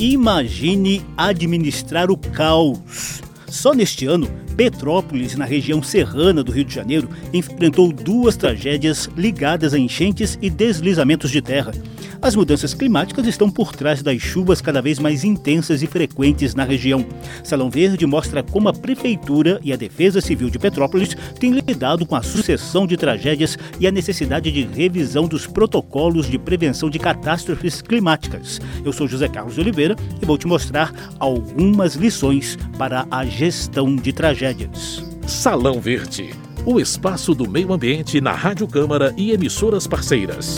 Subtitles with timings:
[0.00, 3.22] Imagine administrar o caos.
[3.48, 9.72] Só neste ano, Petrópolis, na região serrana do Rio de Janeiro, enfrentou duas tragédias ligadas
[9.72, 11.72] a enchentes e deslizamentos de terra.
[12.20, 16.64] As mudanças climáticas estão por trás das chuvas cada vez mais intensas e frequentes na
[16.64, 17.04] região.
[17.44, 22.16] Salão Verde mostra como a Prefeitura e a Defesa Civil de Petrópolis têm lidado com
[22.16, 27.82] a sucessão de tragédias e a necessidade de revisão dos protocolos de prevenção de catástrofes
[27.82, 28.60] climáticas.
[28.84, 34.12] Eu sou José Carlos Oliveira e vou te mostrar algumas lições para a gestão de
[34.12, 35.04] tragédias.
[35.26, 36.30] Salão Verde,
[36.64, 40.56] o espaço do meio ambiente na Rádio Câmara e emissoras parceiras.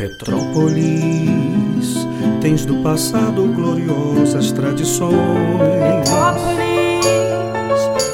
[0.00, 1.94] Petrópolis,
[2.40, 5.12] tens do passado gloriosas tradições.
[5.78, 7.04] Petrópolis,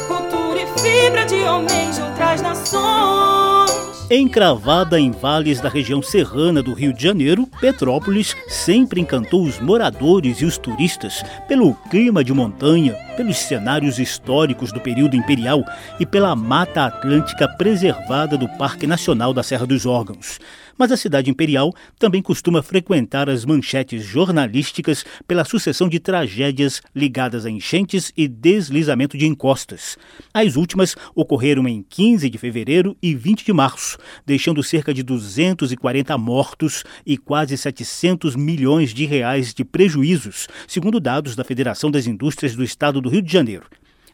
[0.09, 3.71] cultura e fibra de homens de outras nações.
[4.11, 10.41] Encravada em vales da região serrana do Rio de Janeiro, Petrópolis sempre encantou os moradores
[10.41, 15.64] e os turistas pelo clima de montanha, pelos cenários históricos do período imperial
[15.98, 20.39] e pela mata atlântica preservada do Parque Nacional da Serra dos Órgãos
[20.78, 27.47] mas a cidade imperial também costuma frequentar as manchetes jornalísticas pela sucessão de tragédias ligadas
[27.47, 29.97] a enchentes e deslizamento de encostas.
[30.33, 36.17] As últimas ocorreram em 15 de fevereiro e 20 de março, deixando cerca de 240
[36.19, 42.55] mortos e quase 700 milhões de reais de prejuízos, segundo dados da Federação das Indústrias
[42.55, 43.67] do Estado do Rio de Janeiro.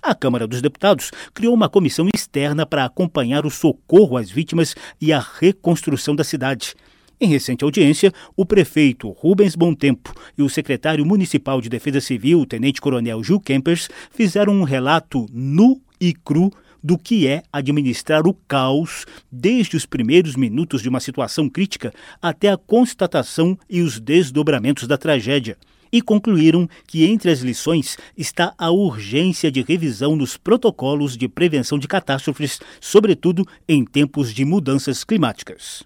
[0.02, 5.12] A Câmara dos Deputados criou uma comissão externa para acompanhar o socorro às vítimas e
[5.12, 6.74] a reconstrução da cidade.
[7.20, 13.22] Em recente audiência, o prefeito Rubens Tempo e o secretário municipal de Defesa Civil, tenente-coronel
[13.22, 16.50] Gil Kempers, fizeram um relato nu e cru
[16.82, 22.50] do que é administrar o caos desde os primeiros minutos de uma situação crítica até
[22.50, 25.56] a constatação e os desdobramentos da tragédia
[25.92, 31.78] e concluíram que entre as lições está a urgência de revisão nos protocolos de prevenção
[31.78, 35.82] de catástrofes, sobretudo em tempos de mudanças climáticas.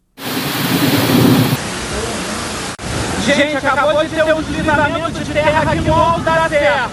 [3.27, 6.91] Gente, acabou de ter um deslizamento de terra aqui no alto da terra.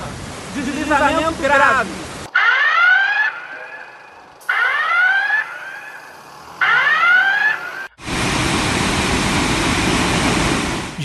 [0.55, 2.02] Deslizamento grave.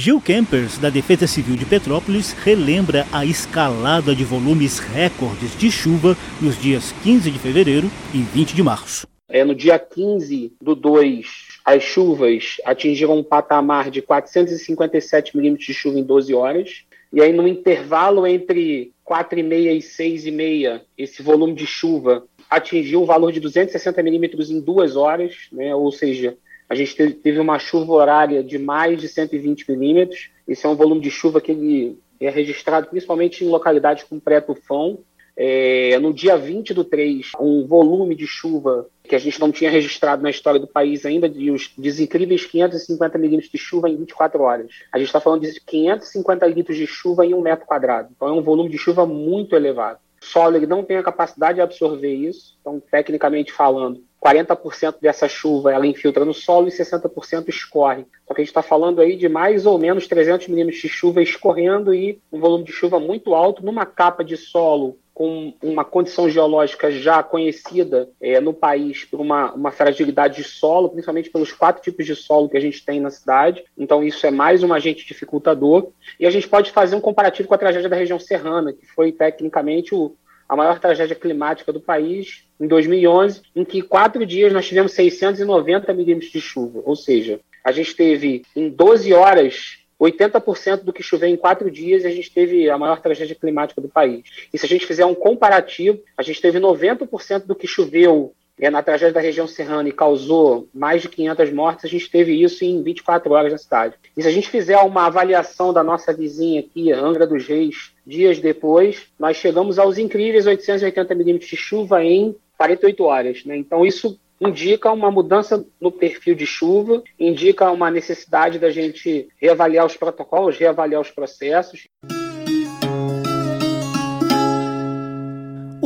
[0.08, 6.16] Gil Kempers, da Defesa Civil de Petrópolis, relembra a escalada de volumes recordes de chuva
[6.40, 9.06] nos dias 15 de fevereiro e 20 de março.
[9.28, 11.26] É, no dia 15 do 2,
[11.62, 16.84] as chuvas atingiram um patamar de 457 milímetros de chuva em 12 horas.
[17.12, 23.30] E aí, no intervalo entre 4,5 e 6,5, esse volume de chuva atingiu o valor
[23.30, 25.74] de 260 milímetros em duas horas, né?
[25.74, 26.34] ou seja,
[26.68, 30.30] a gente teve uma chuva horária de mais de 120 milímetros.
[30.46, 34.98] Esse é um volume de chuva que ele é registrado principalmente em localidades com pré-tufão.
[35.40, 39.70] É, no dia 20 do 3, um volume de chuva que a gente não tinha
[39.70, 44.42] registrado na história do país ainda, de, os, incríveis 550 milímetros de chuva em 24
[44.42, 44.66] horas.
[44.92, 48.08] A gente está falando de 550 litros de chuva em um metro quadrado.
[48.14, 50.00] Então é um volume de chuva muito elevado.
[50.28, 55.72] Solo ele não tem a capacidade de absorver isso, então, tecnicamente falando, 40% dessa chuva
[55.72, 58.04] ela infiltra no solo e 60% escorre.
[58.26, 61.22] Só que a gente está falando aí de mais ou menos 300 milímetros de chuva
[61.22, 66.30] escorrendo e um volume de chuva muito alto numa capa de solo com uma condição
[66.30, 71.82] geológica já conhecida é, no país por uma, uma fragilidade de solo, principalmente pelos quatro
[71.82, 73.64] tipos de solo que a gente tem na cidade.
[73.76, 75.88] Então, isso é mais um agente dificultador.
[76.20, 79.10] E a gente pode fazer um comparativo com a tragédia da região serrana, que foi
[79.10, 80.14] tecnicamente o,
[80.48, 85.92] a maior tragédia climática do país, em 2011, em que quatro dias nós tivemos 690
[85.94, 86.80] milímetros de chuva.
[86.84, 92.04] Ou seja, a gente teve em 12 horas 80% do que choveu em quatro dias
[92.04, 94.22] a gente teve a maior tragédia climática do país.
[94.52, 98.70] E se a gente fizer um comparativo, a gente teve 90% do que choveu é,
[98.70, 102.64] na tragédia da região serrana e causou mais de 500 mortes, a gente teve isso
[102.64, 103.94] em 24 horas na cidade.
[104.16, 108.40] E se a gente fizer uma avaliação da nossa vizinha aqui, Angra dos Reis, dias
[108.40, 113.44] depois, nós chegamos aos incríveis 880 milímetros de chuva em 48 horas.
[113.44, 113.56] Né?
[113.56, 119.86] Então, isso indica uma mudança no perfil de chuva, indica uma necessidade da gente reavaliar
[119.86, 121.88] os protocolos, reavaliar os processos.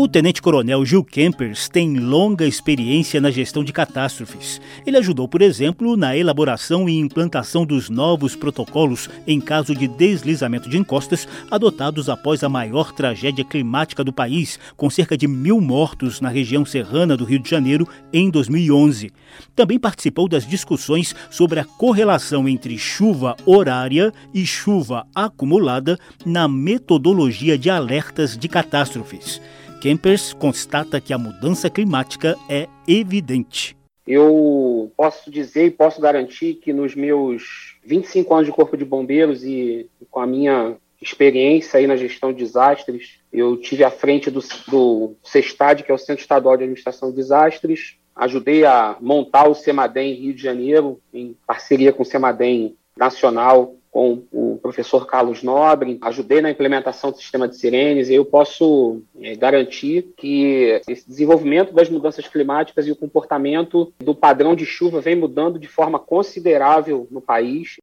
[0.02, 4.60] O tenente-coronel Gil Kempers tem longa experiência na gestão de catástrofes.
[4.84, 10.68] Ele ajudou, por exemplo, na elaboração e implantação dos novos protocolos em caso de deslizamento
[10.68, 16.20] de encostas adotados após a maior tragédia climática do país, com cerca de mil mortos
[16.20, 19.12] na região serrana do Rio de Janeiro em 2011.
[19.54, 25.96] Também participou das discussões sobre a correlação entre chuva horária e chuva acumulada
[26.26, 29.40] na metodologia de alertas de catástrofes.
[29.82, 33.76] Kempers constata que a mudança climática é evidente.
[34.06, 39.42] Eu posso dizer e posso garantir que nos meus 25 anos de Corpo de Bombeiros
[39.42, 44.38] e com a minha experiência aí na gestão de desastres, eu tive à frente do,
[44.68, 49.54] do CESTAD, que é o Centro Estadual de Administração de Desastres, ajudei a montar o
[49.54, 55.98] CEMADEM Rio de Janeiro, em parceria com o CEMADEM Nacional, com o professor Carlos Nobre,
[56.00, 61.74] ajudei na implementação do sistema de sirenes, e eu posso é, garantir que esse desenvolvimento
[61.74, 67.08] das mudanças climáticas e o comportamento do padrão de chuva vem mudando de forma considerável
[67.10, 67.76] no país.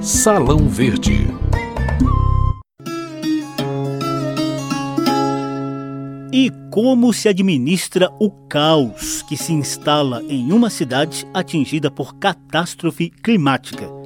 [0.00, 1.26] Salão Verde.
[6.32, 13.10] E como se administra o caos que se instala em uma cidade atingida por catástrofe
[13.10, 13.99] climática?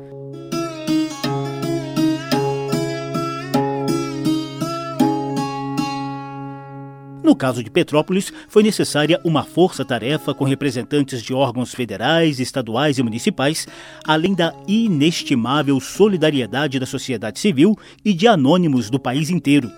[7.25, 13.03] No caso de Petrópolis, foi necessária uma força-tarefa com representantes de órgãos federais, estaduais e
[13.03, 13.67] municipais,
[14.07, 19.73] além da inestimável solidariedade da sociedade civil e de anônimos do país inteiro.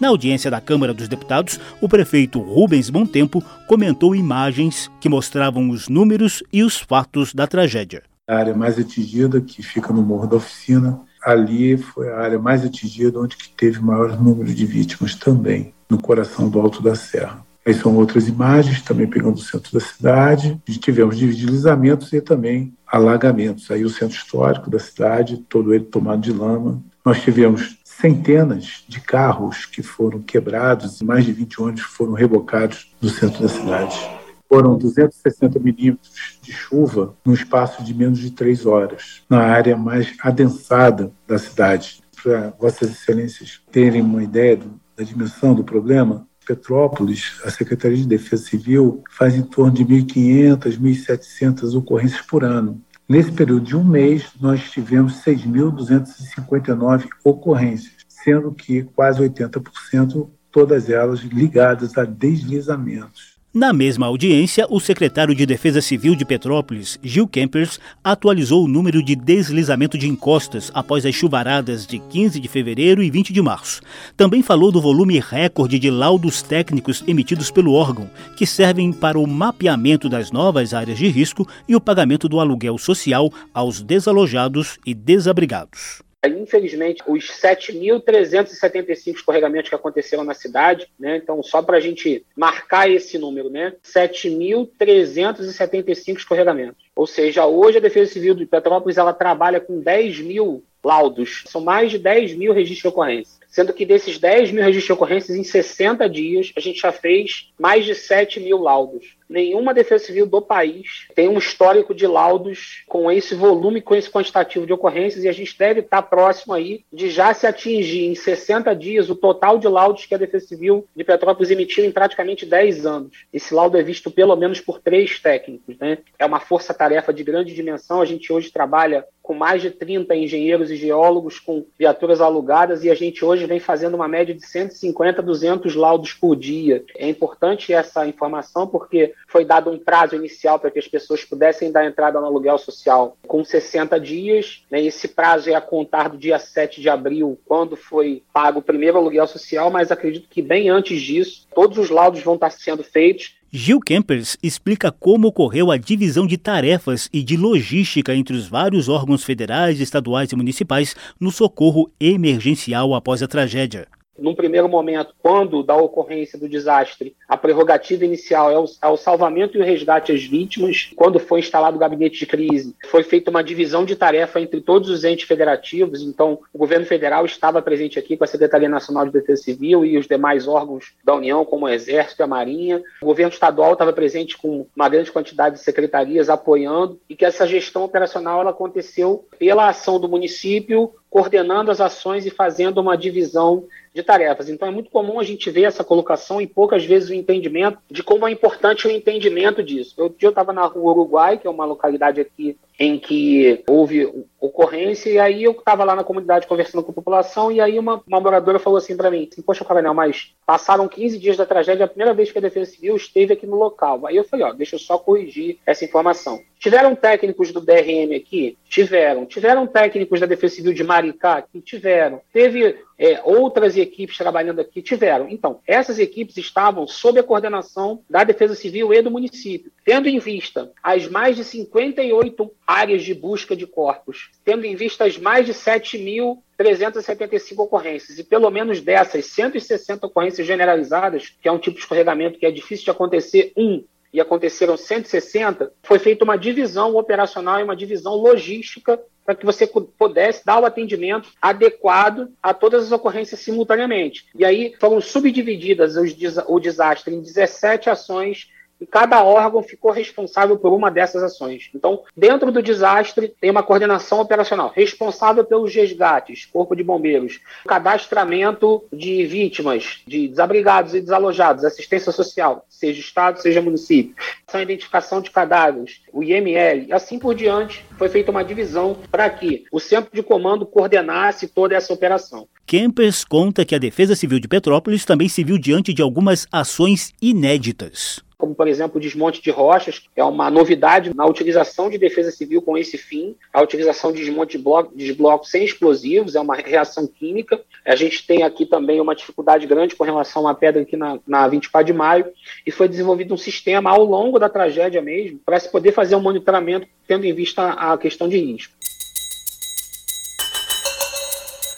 [0.00, 5.88] Na audiência da Câmara dos Deputados, o prefeito Rubens Montempo comentou imagens que mostravam os
[5.88, 8.04] números e os fatos da tragédia.
[8.28, 12.64] A área mais atingida, que fica no Morro da Oficina, ali foi a área mais
[12.64, 17.44] atingida onde que teve maior número de vítimas também no coração do Alto da Serra.
[17.64, 20.60] Aí são outras imagens, também pegando o centro da cidade.
[20.66, 23.70] Tivemos deslizamentos e também alagamentos.
[23.70, 26.82] Aí o centro histórico da cidade, todo ele tomado de lama.
[27.04, 32.92] Nós tivemos centenas de carros que foram quebrados e mais de 20 ônibus foram rebocados
[33.00, 33.98] no centro da cidade.
[34.46, 40.14] Foram 260 milímetros de chuva no espaço de menos de três horas, na área mais
[40.20, 42.02] adensada da cidade.
[42.22, 48.06] Para Vossas Excelências terem uma ideia do da dimensão do problema, Petrópolis, a Secretaria de
[48.06, 52.80] Defesa Civil faz em torno de 1.500, 1.700 ocorrências por ano.
[53.08, 61.20] Nesse período de um mês, nós tivemos 6.259 ocorrências, sendo que quase 80%, todas elas
[61.20, 63.33] ligadas a deslizamentos.
[63.54, 69.00] Na mesma audiência, o secretário de Defesa Civil de Petrópolis, Gil Kempers, atualizou o número
[69.00, 73.80] de deslizamento de encostas após as chuvaradas de 15 de fevereiro e 20 de março.
[74.16, 79.24] Também falou do volume recorde de laudos técnicos emitidos pelo órgão, que servem para o
[79.24, 84.92] mapeamento das novas áreas de risco e o pagamento do aluguel social aos desalojados e
[84.92, 86.02] desabrigados.
[86.28, 91.16] Infelizmente, os 7.375 escorregamentos que aconteceram na cidade, né?
[91.16, 93.74] Então, só para a gente marcar esse número, né?
[93.84, 96.84] 7.375 escorregamentos.
[96.94, 101.44] Ou seja, hoje a Defesa Civil de Petrópolis ela trabalha com 10 mil laudos.
[101.46, 103.44] São mais de 10 mil registros de ocorrência.
[103.54, 107.52] Sendo que desses 10 mil registros de ocorrências, em 60 dias, a gente já fez
[107.56, 109.16] mais de 7 mil laudos.
[109.28, 114.10] Nenhuma defesa civil do país tem um histórico de laudos com esse volume, com esse
[114.10, 118.14] quantitativo de ocorrências, e a gente deve estar próximo aí de já se atingir em
[118.16, 122.44] 60 dias o total de laudos que a Defesa Civil de Petrópolis emitiu em praticamente
[122.44, 123.24] 10 anos.
[123.32, 125.78] Esse laudo é visto pelo menos por três técnicos.
[125.78, 125.98] Né?
[126.18, 128.00] É uma força-tarefa de grande dimensão.
[128.00, 132.90] A gente hoje trabalha com mais de 30 engenheiros e geólogos com viaturas alugadas e
[132.90, 136.84] a gente hoje vem fazendo uma média de 150, 200 laudos por dia.
[136.94, 141.72] É importante essa informação porque foi dado um prazo inicial para que as pessoas pudessem
[141.72, 144.62] dar entrada no aluguel social com 60 dias.
[144.70, 144.82] Né?
[144.82, 148.98] Esse prazo é a contar do dia 7 de abril, quando foi pago o primeiro
[148.98, 153.36] aluguel social, mas acredito que bem antes disso, todos os laudos vão estar sendo feitos
[153.56, 158.88] Gil Kempers explica como ocorreu a divisão de tarefas e de logística entre os vários
[158.88, 163.86] órgãos federais, estaduais e municipais no socorro emergencial após a tragédia.
[164.18, 168.96] Num primeiro momento, quando da ocorrência do desastre, a prerrogativa inicial é o, é o,
[168.96, 170.92] salvamento e o resgate às vítimas.
[170.94, 174.88] Quando foi instalado o gabinete de crise, foi feita uma divisão de tarefa entre todos
[174.88, 176.02] os entes federativos.
[176.02, 179.98] Então, o governo federal estava presente aqui com a Secretaria Nacional de Defesa Civil e
[179.98, 182.82] os demais órgãos da União, como o Exército e a Marinha.
[183.02, 187.46] O governo estadual estava presente com uma grande quantidade de secretarias apoiando e que essa
[187.46, 193.68] gestão operacional ela aconteceu pela ação do município coordenando as ações e fazendo uma divisão
[193.94, 194.48] de tarefas.
[194.48, 198.02] Então é muito comum a gente ver essa colocação e poucas vezes o entendimento de
[198.02, 199.94] como é importante o entendimento disso.
[199.96, 205.18] Eu estava na rua Uruguai, que é uma localidade aqui em que houve ocorrência, e
[205.18, 208.58] aí eu estava lá na comunidade conversando com a população, e aí uma, uma moradora
[208.58, 212.12] falou assim para mim, assim, poxa, Coronel, mas passaram 15 dias da tragédia, a primeira
[212.12, 214.06] vez que a Defesa Civil esteve aqui no local.
[214.06, 216.40] Aí eu falei, ó, deixa eu só corrigir essa informação.
[216.58, 218.56] Tiveram técnicos do DRM aqui?
[218.68, 219.26] Tiveram.
[219.26, 221.60] Tiveram técnicos da Defesa Civil de Maricá aqui?
[221.60, 222.20] Tiveram.
[222.32, 224.80] Teve é, outras equipes trabalhando aqui?
[224.82, 225.28] Tiveram.
[225.28, 230.18] Então, essas equipes estavam sob a coordenação da Defesa Civil e do município, tendo em
[230.18, 235.44] vista as mais de 58 áreas de busca de corpos, tendo em vista as mais
[235.46, 241.82] de 7.375 ocorrências, e pelo menos dessas 160 ocorrências generalizadas, que é um tipo de
[241.82, 243.84] escorregamento que é difícil de acontecer, um
[244.14, 249.66] e aconteceram 160, foi feita uma divisão operacional e uma divisão logística para que você
[249.66, 254.26] pudesse dar o atendimento adequado a todas as ocorrências simultaneamente.
[254.34, 256.14] E aí foram subdivididas os,
[256.46, 258.48] o desastre em 17 ações
[258.84, 261.70] e cada órgão ficou responsável por uma dessas ações.
[261.74, 268.84] Então, dentro do desastre, tem uma coordenação operacional responsável pelos resgates, Corpo de Bombeiros, cadastramento
[268.92, 274.14] de vítimas, de desabrigados e desalojados, assistência social, seja Estado, seja município,
[274.52, 279.28] a identificação de cadáveres, o IML, e assim por diante, foi feita uma divisão para
[279.30, 282.46] que o centro de comando coordenasse toda essa operação.
[282.66, 287.12] Kempers conta que a Defesa Civil de Petrópolis também se viu diante de algumas ações
[287.20, 292.30] inéditas como por exemplo o desmonte de rochas, é uma novidade na utilização de defesa
[292.30, 296.40] civil com esse fim, a utilização de desmonte de, bloco, de blocos sem explosivos, é
[296.40, 297.58] uma reação química.
[297.86, 301.48] A gente tem aqui também uma dificuldade grande com relação à pedra aqui na, na
[301.48, 302.26] 24 de maio,
[302.66, 306.20] e foi desenvolvido um sistema ao longo da tragédia mesmo, para se poder fazer um
[306.20, 308.74] monitoramento tendo em vista a questão de risco.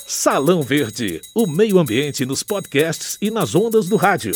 [0.05, 4.33] Salão Verde, o meio ambiente nos podcasts e nas ondas do rádio.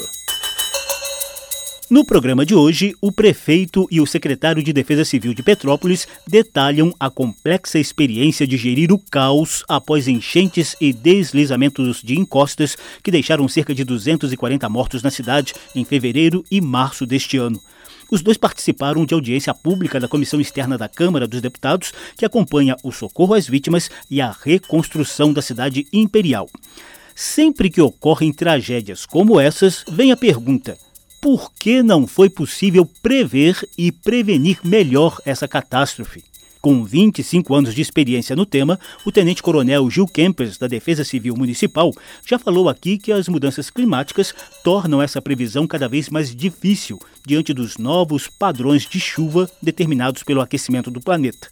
[1.91, 6.95] No programa de hoje, o prefeito e o secretário de Defesa Civil de Petrópolis detalham
[7.01, 13.49] a complexa experiência de gerir o caos após enchentes e deslizamentos de encostas que deixaram
[13.49, 17.61] cerca de 240 mortos na cidade em fevereiro e março deste ano.
[18.09, 22.77] Os dois participaram de audiência pública da Comissão Externa da Câmara dos Deputados, que acompanha
[22.85, 26.49] o socorro às vítimas e a reconstrução da cidade imperial.
[27.17, 30.79] Sempre que ocorrem tragédias como essas, vem a pergunta:
[31.21, 36.25] por que não foi possível prever e prevenir melhor essa catástrofe?
[36.63, 41.91] Com 25 anos de experiência no tema, o tenente-coronel Gil Kempers, da Defesa Civil Municipal,
[42.27, 47.55] já falou aqui que as mudanças climáticas tornam essa previsão cada vez mais difícil diante
[47.55, 51.49] dos novos padrões de chuva determinados pelo aquecimento do planeta.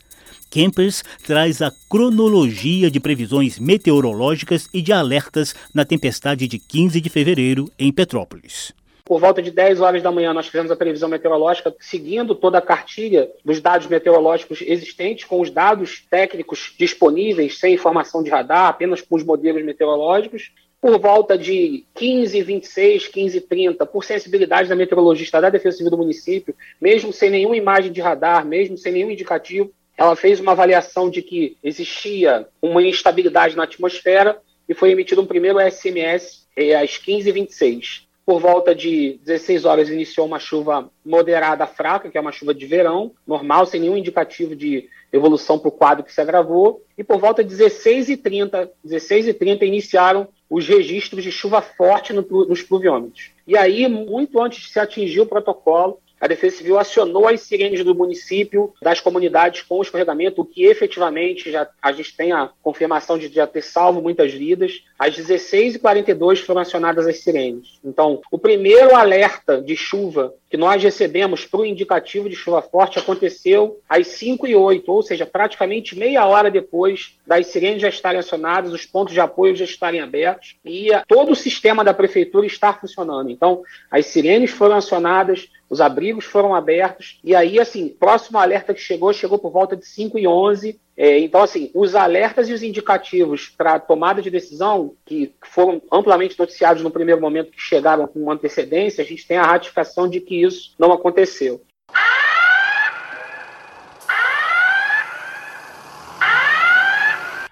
[0.50, 7.08] Kempers traz a cronologia de previsões meteorológicas e de alertas na tempestade de 15 de
[7.10, 8.72] fevereiro em Petrópolis.
[9.08, 12.62] Por volta de 10 horas da manhã, nós fizemos a previsão meteorológica, seguindo toda a
[12.62, 19.00] cartilha dos dados meteorológicos existentes, com os dados técnicos disponíveis, sem informação de radar, apenas
[19.00, 20.52] com os modelos meteorológicos.
[20.78, 25.96] Por volta de 15, 26, 15, 30, por sensibilidade da meteorologista da Defesa Civil do
[25.96, 31.08] município, mesmo sem nenhuma imagem de radar, mesmo sem nenhum indicativo, ela fez uma avaliação
[31.08, 34.38] de que existia uma instabilidade na atmosfera
[34.68, 38.07] e foi emitido um primeiro SMS eh, às 15h26.
[38.28, 42.66] Por volta de 16 horas iniciou uma chuva moderada fraca, que é uma chuva de
[42.66, 46.84] verão, normal, sem nenhum indicativo de evolução para o quadro que se agravou.
[46.98, 52.60] E por volta de 16h30, 16 30 iniciaram os registros de chuva forte no, nos
[52.60, 53.30] pluviômetros.
[53.46, 57.84] E aí, muito antes de se atingir o protocolo, a Defesa Civil acionou as sirenes
[57.84, 63.18] do município, das comunidades com escorregamento, o que efetivamente já, a gente tem a confirmação
[63.18, 64.82] de já ter salvo muitas vidas.
[64.98, 67.78] Às 16h42 foram acionadas as sirenes.
[67.84, 72.98] Então, o primeiro alerta de chuva que nós recebemos para o indicativo de chuva forte
[72.98, 78.18] aconteceu às 5 e 8, ou seja, praticamente meia hora depois das sirenes já estarem
[78.18, 82.80] acionadas, os pontos de apoio já estarem abertos e todo o sistema da prefeitura estar
[82.80, 83.30] funcionando.
[83.30, 88.80] Então, as sirenes foram acionadas, os abrigos foram abertos, e aí, assim, próximo alerta que
[88.80, 92.60] chegou, chegou por volta de 5 e 11, é, então, assim, os alertas e os
[92.60, 98.28] indicativos para tomada de decisão, que foram amplamente noticiados no primeiro momento, que chegaram com
[98.28, 101.62] antecedência, a gente tem a ratificação de que isso não aconteceu.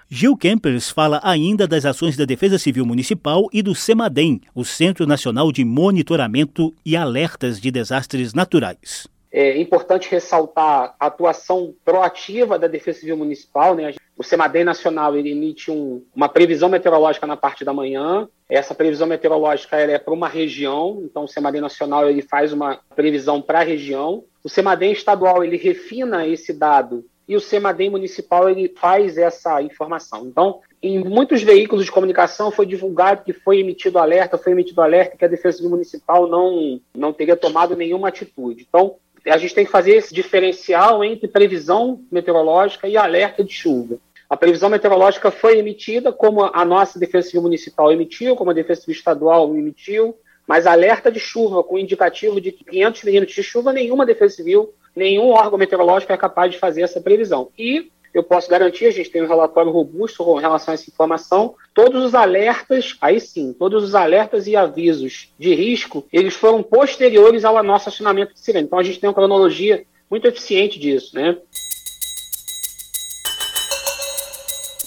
[0.09, 5.07] Gil Kempers fala ainda das ações da Defesa Civil Municipal e do CEMADEM, o Centro
[5.07, 9.07] Nacional de Monitoramento e Alertas de Desastres Naturais.
[9.39, 13.75] É importante ressaltar a atuação proativa da Defesa Civil Municipal.
[13.75, 13.93] Né?
[14.17, 18.27] O CEMADEM Nacional emite um, uma previsão meteorológica na parte da manhã.
[18.49, 23.43] Essa previsão meteorológica é para uma região, então o CEMADEM Nacional ele faz uma previsão
[23.43, 24.25] para a região.
[24.43, 30.27] O CEMADEM estadual ele refina esse dado e o CEMADEM municipal ele faz essa informação.
[30.27, 35.17] Então, em muitos veículos de comunicação foi divulgado que foi emitido alerta, foi emitido alerta
[35.17, 38.65] que a Defesa Civil Municipal não, não teria tomado nenhuma atitude.
[38.69, 38.97] Então,
[39.31, 43.99] a gente tem que fazer esse diferencial entre previsão meteorológica e alerta de chuva.
[44.29, 48.81] A previsão meteorológica foi emitida, como a nossa Defesa Civil Municipal emitiu, como a Defesa
[48.81, 50.17] Civil Estadual emitiu,
[50.47, 55.31] mas alerta de chuva com indicativo de 500 milímetros de chuva, nenhuma Defesa Civil, nenhum
[55.31, 57.51] órgão meteorológico é capaz de fazer essa previsão.
[57.59, 61.55] E eu posso garantir, a gente tem um relatório robusto com relação a essa informação,
[61.75, 67.45] todos os alertas, aí sim, todos os alertas e avisos de risco, eles foram posteriores
[67.45, 68.67] ao nosso acionamento de sirene.
[68.67, 71.37] Então a gente tem uma cronologia muito eficiente disso, né?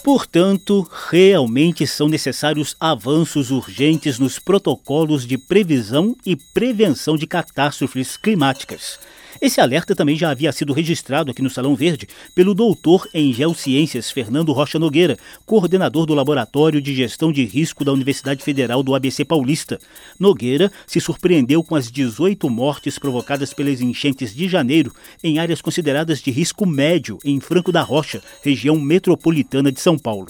[0.03, 8.98] Portanto, realmente são necessários avanços urgentes nos protocolos de previsão e prevenção de catástrofes climáticas.
[9.41, 14.12] Esse alerta também já havia sido registrado aqui no Salão Verde pelo doutor em Geociências
[14.12, 19.24] Fernando Rocha Nogueira, coordenador do Laboratório de Gestão de Risco da Universidade Federal do ABC
[19.24, 19.79] Paulista.
[20.19, 24.93] Nogueira se surpreendeu com as 18 mortes provocadas pelas enchentes de janeiro
[25.24, 30.27] em áreas consideradas de risco médio em Franco da Rocha, região metropolitana de São Paulo.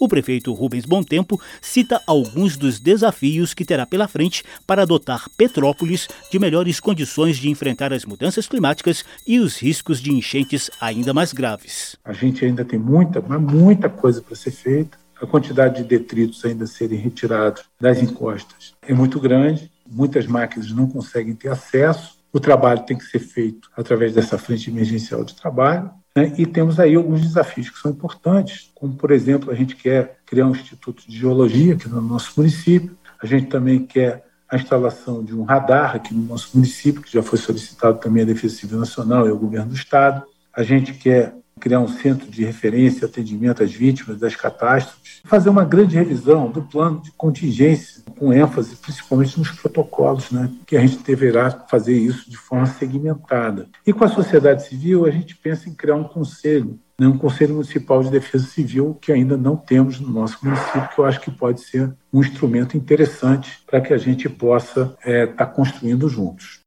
[0.00, 6.06] O prefeito Rubens Tempo cita alguns dos desafios que terá pela frente para adotar Petrópolis
[6.30, 11.32] de melhores condições de enfrentar as mudanças climáticas e os riscos de enchentes ainda mais
[11.32, 11.96] graves.
[12.04, 14.96] A gente ainda tem muita, mas muita coisa para ser feita.
[15.20, 19.68] A quantidade de detritos ainda serem retirados das encostas é muito grande.
[19.84, 22.18] Muitas máquinas não conseguem ter acesso.
[22.32, 25.90] O trabalho tem que ser feito através dessa frente emergencial de trabalho.
[26.18, 26.32] Né?
[26.36, 30.46] E temos aí alguns desafios que são importantes, como, por exemplo, a gente quer criar
[30.46, 35.34] um instituto de geologia aqui no nosso município, a gente também quer a instalação de
[35.34, 39.26] um radar aqui no nosso município, que já foi solicitado também à Defesa Civil Nacional
[39.26, 40.24] e ao Governo do Estado.
[40.52, 45.50] A gente quer criar um centro de referência e atendimento às vítimas das catástrofes, fazer
[45.50, 50.80] uma grande revisão do plano de contingência, com ênfase principalmente nos protocolos, né, que a
[50.80, 53.66] gente deverá fazer isso de forma segmentada.
[53.86, 57.54] E com a sociedade civil, a gente pensa em criar um conselho, né, um Conselho
[57.54, 61.30] Municipal de Defesa Civil, que ainda não temos no nosso município, que eu acho que
[61.30, 66.60] pode ser um instrumento interessante para que a gente possa estar é, tá construindo juntos.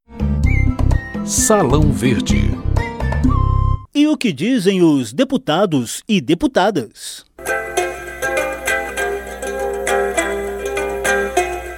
[1.24, 2.50] Salão Verde.
[3.94, 7.26] E o que dizem os deputados e deputadas?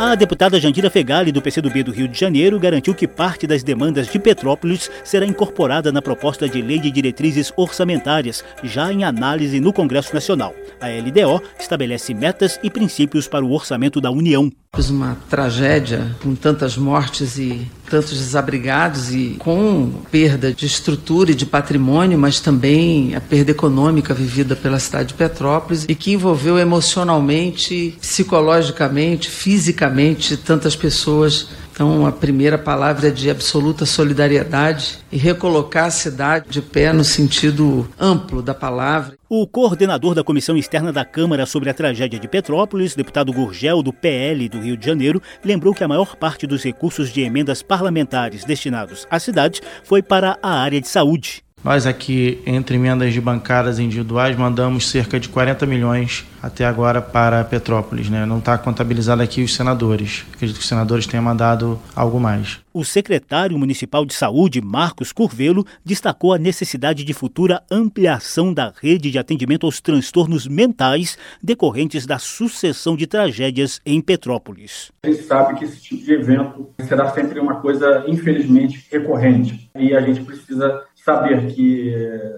[0.07, 4.07] A deputada Jandira Fegali, do PCdoB do Rio de Janeiro, garantiu que parte das demandas
[4.07, 9.73] de Petrópolis será incorporada na proposta de lei de diretrizes orçamentárias, já em análise no
[9.73, 10.55] Congresso Nacional.
[10.79, 14.53] A LDO estabelece metas e princípios para o orçamento da União.
[14.91, 21.47] Uma tragédia com tantas mortes e tantos desabrigados e com perda de estrutura e de
[21.47, 27.97] patrimônio, mas também a perda econômica vivida pela cidade de Petrópolis e que envolveu emocionalmente,
[28.01, 29.94] psicologicamente, fisicamente
[30.37, 36.63] tantas pessoas então, a primeira palavra é de absoluta solidariedade e recolocar a cidade de
[36.63, 39.19] pé no sentido amplo da palavra.
[39.29, 43.93] O coordenador da Comissão Externa da Câmara sobre a tragédia de Petrópolis, deputado Gurgel, do
[43.93, 48.45] PL do Rio de Janeiro, lembrou que a maior parte dos recursos de emendas parlamentares
[48.45, 51.43] destinados à cidade foi para a área de saúde.
[51.65, 57.43] Nós aqui, entre emendas de bancadas individuais, mandamos cerca de 40 milhões até agora para
[57.43, 58.11] Petrópolis.
[58.11, 58.27] Né?
[58.27, 60.27] Não está contabilizado aqui os senadores.
[60.35, 62.61] Acredito que os senadores tenham mandado algo mais.
[62.71, 69.11] O secretário municipal de saúde, Marcos Curvelo, destacou a necessidade de futura ampliação da rede
[69.11, 74.93] de atendimento aos transtornos mentais decorrentes da sucessão de tragédias em Petrópolis.
[75.03, 79.71] A gente sabe que esse tipo de evento será sempre uma coisa, infelizmente, recorrente.
[79.79, 81.95] E a gente precisa saber que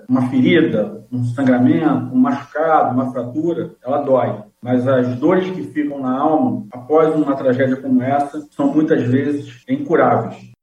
[0.09, 4.43] uma ferida, um sangramento, um machucado, uma fratura, ela dói.
[4.61, 9.63] Mas as dores que ficam na alma após uma tragédia como essa são muitas vezes
[9.69, 10.56] incuráveis.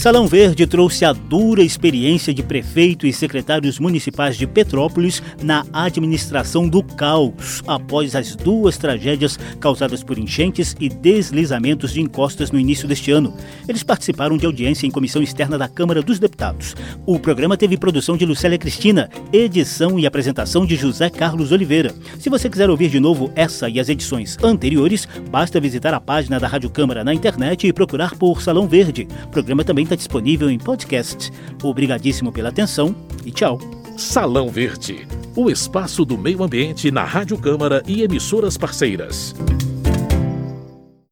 [0.00, 6.66] Salão Verde trouxe a dura experiência de prefeito e secretários municipais de Petrópolis na administração
[6.66, 12.88] do caos após as duas tragédias causadas por enchentes e deslizamentos de encostas no início
[12.88, 13.36] deste ano.
[13.68, 16.74] Eles participaram de audiência em comissão externa da Câmara dos Deputados.
[17.04, 21.94] O programa teve produção de Lucélia Cristina, edição e apresentação de José Carlos Oliveira.
[22.18, 26.40] Se você quiser ouvir de novo essa e as edições anteriores, basta visitar a página
[26.40, 29.06] da Rádio Câmara na internet e procurar por Salão Verde.
[29.26, 31.32] O programa também está disponível em podcast.
[31.62, 33.58] Obrigadíssimo pela atenção e tchau.
[33.96, 39.34] Salão Verde, o espaço do meio ambiente na Rádio Câmara e emissoras parceiras.